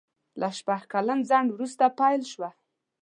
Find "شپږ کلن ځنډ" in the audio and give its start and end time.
0.57-1.47